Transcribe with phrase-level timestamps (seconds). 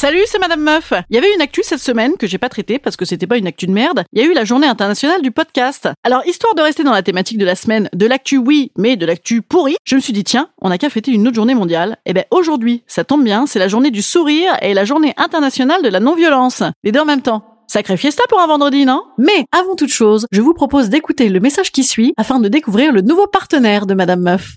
[0.00, 0.94] Salut, c'est Madame Meuf.
[1.10, 3.36] Il y avait une actu cette semaine que j'ai pas traitée parce que c'était pas
[3.36, 4.04] une actu de merde.
[4.14, 5.90] Il y a eu la journée internationale du podcast.
[6.04, 9.04] Alors, histoire de rester dans la thématique de la semaine, de l'actu oui, mais de
[9.04, 11.98] l'actu pourri, je me suis dit tiens, on a qu'à fêter une autre journée mondiale.
[12.06, 15.82] Et ben aujourd'hui, ça tombe bien, c'est la journée du sourire et la journée internationale
[15.82, 16.62] de la non-violence.
[16.82, 17.44] Les deux en même temps.
[17.66, 19.02] Sacré fiesta pour un vendredi, non?
[19.18, 22.94] Mais avant toute chose, je vous propose d'écouter le message qui suit afin de découvrir
[22.94, 24.56] le nouveau partenaire de Madame Meuf.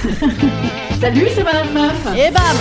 [1.00, 2.06] Salut, c'est Madame Meuf.
[2.16, 2.56] Et bam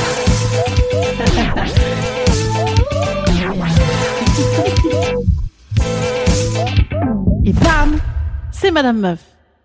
[7.46, 7.98] Et bam
[8.52, 9.20] C'est Madame Meuf.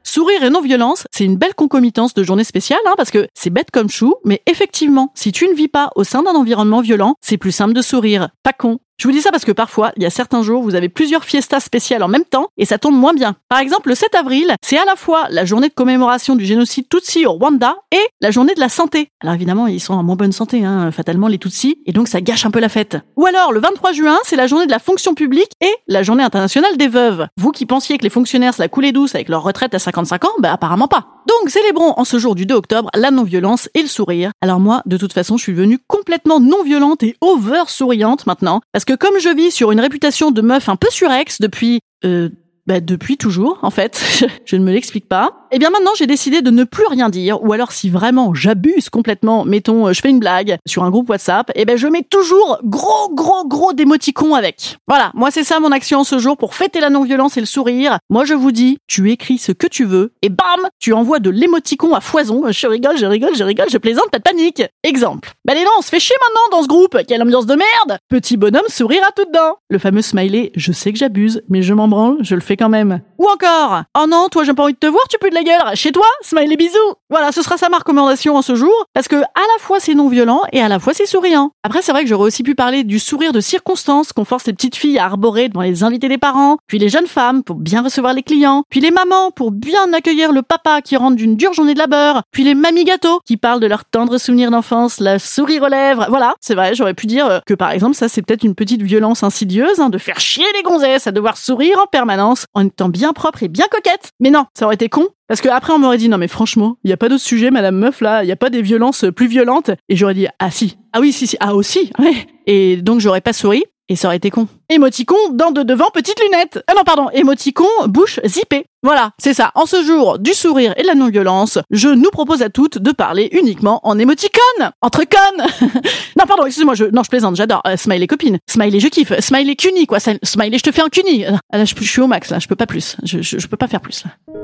[0.05, 3.72] Sourire et non-violence, c'est une belle concomitance de journée spéciale, hein, parce que c'est bête
[3.72, 7.39] comme chou, mais effectivement, si tu ne vis pas au sein d'un environnement violent, c'est
[7.39, 8.28] plus simple de sourire.
[8.45, 8.78] Pas con.
[8.97, 11.25] Je vous dis ça parce que parfois, il y a certains jours, vous avez plusieurs
[11.25, 13.34] fiestas spéciales en même temps et ça tombe moins bien.
[13.48, 16.89] Par exemple, le 7 avril, c'est à la fois la journée de commémoration du génocide
[16.89, 19.09] Tutsi au Rwanda et la journée de la santé.
[19.20, 22.20] Alors évidemment, ils sont en moins bonne santé, hein, fatalement les Tutsis, et donc ça
[22.20, 22.97] gâche un peu la fête.
[23.17, 26.23] Ou alors, le 23 juin, c'est la journée de la fonction publique et la journée
[26.23, 27.27] internationale des veuves.
[27.36, 30.25] Vous qui pensiez que les fonctionnaires se la coulaient douce avec leur retraite à 55
[30.25, 31.14] ans, bah apparemment pas.
[31.27, 34.30] Donc célébrons en ce jour du 2 octobre la non-violence et le sourire.
[34.41, 38.84] Alors moi, de toute façon, je suis devenue complètement non-violente et over souriante maintenant, parce
[38.84, 42.28] que comme je vis sur une réputation de meuf un peu surex depuis euh,
[42.67, 44.02] bah, depuis toujours, en fait.
[44.47, 45.44] je ne me l'explique pas.
[45.55, 48.34] Et eh bien maintenant, j'ai décidé de ne plus rien dire, ou alors si vraiment
[48.34, 51.77] j'abuse complètement, mettons, euh, je fais une blague sur un groupe WhatsApp, et eh ben
[51.77, 54.79] je mets toujours gros, gros, gros d'émoticons avec.
[54.89, 57.98] Voilà, moi c'est ça mon action ce jour pour fêter la non-violence et le sourire.
[58.11, 61.30] Moi je vous dis, tu écris ce que tu veux, et bam, tu envoies de
[61.30, 62.42] l'émoticon à foison.
[62.50, 64.64] Je rigole, je rigole, je rigole, je plaisante, pas de panique.
[64.83, 65.30] Exemple.
[65.45, 68.00] Bah les non, on se fait chier maintenant dans ce groupe, quelle ambiance de merde
[68.08, 69.58] Petit bonhomme sourire à tout dedans.
[69.70, 72.68] Le fameux smiley, je sais que j'abuse, mais je m'en branle, je le fais quand
[72.68, 73.02] même.
[73.18, 75.43] Ou encore, oh non, toi j'ai pas envie de te voir, tu peux de la
[75.74, 76.78] Chez toi, smiley bisous.
[77.10, 79.94] Voilà, ce sera sa ma recommandation en ce jour, parce que à la fois c'est
[79.94, 81.50] non violent et à la fois c'est souriant.
[81.62, 84.52] Après, c'est vrai que j'aurais aussi pu parler du sourire de circonstance qu'on force les
[84.52, 87.82] petites filles à arborer devant les invités des parents, puis les jeunes femmes pour bien
[87.82, 91.52] recevoir les clients, puis les mamans pour bien accueillir le papa qui rentre d'une dure
[91.52, 95.18] journée de labeur, puis les mamies gâteaux qui parlent de leurs tendres souvenirs d'enfance, la
[95.18, 96.06] sourire aux lèvres.
[96.08, 99.22] Voilà, c'est vrai, j'aurais pu dire que par exemple ça c'est peut-être une petite violence
[99.22, 103.12] insidieuse hein, de faire chier les gonzesses à devoir sourire en permanence en étant bien
[103.12, 104.11] propre et bien coquette.
[104.20, 105.08] Mais non, ça aurait été con.
[105.29, 107.51] Parce que après on m'aurait dit non mais franchement, il y a pas d'autre sujet
[107.51, 110.51] madame meuf là, il y a pas des violences plus violentes et j'aurais dit ah
[110.51, 110.77] si.
[110.92, 111.90] Ah oui si si, ah aussi.
[111.98, 112.27] Ouais.
[112.46, 114.48] Et donc j'aurais pas souri et ça aurait été con.
[114.70, 116.62] Émoticon, dents de devant, petites lunettes.
[116.67, 118.64] Ah non, pardon, émoticon, bouche zippée.
[118.83, 119.51] Voilà, c'est ça.
[119.55, 122.92] En ce jour du sourire et de la non-violence, je nous propose à toutes de
[122.92, 124.70] parler uniquement en émoticône.
[124.80, 125.46] Entre connes
[126.18, 127.62] Non, pardon, excuse-moi, je, non, je plaisante, j'adore.
[127.67, 129.99] Euh, smiley copine, smiley je kiffe, smiley cuni, quoi.
[130.00, 131.26] Smiley je te fais un cuni.
[131.26, 132.96] Ah, je, suis au max, là, je peux pas plus.
[133.05, 134.44] Je, je, je peux pas faire plus, là.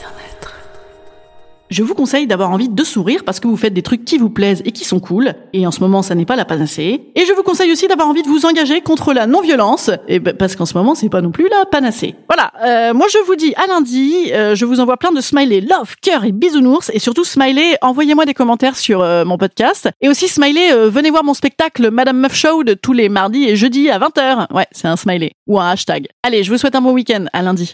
[1.71, 4.29] je vous conseille d'avoir envie de sourire parce que vous faites des trucs qui vous
[4.29, 5.33] plaisent et qui sont cool.
[5.53, 7.01] Et en ce moment, ça n'est pas la panacée.
[7.15, 9.89] Et je vous conseille aussi d'avoir envie de vous engager contre la non-violence.
[10.09, 12.15] Et ben, parce qu'en ce moment, c'est pas non plus la panacée.
[12.27, 12.51] Voilà.
[12.63, 14.31] Euh, moi, je vous dis à lundi.
[14.33, 16.91] Euh, je vous envoie plein de smiley, love, cœur et bisounours.
[16.93, 19.89] Et surtout, smiley, envoyez-moi des commentaires sur euh, mon podcast.
[20.01, 23.55] Et aussi, smiley, venez voir mon spectacle Madame Meuf Show de tous les mardis et
[23.55, 24.53] jeudis à 20h.
[24.53, 25.31] Ouais, c'est un smiley.
[25.47, 26.07] Ou un hashtag.
[26.21, 27.25] Allez, je vous souhaite un bon week-end.
[27.31, 27.73] À lundi.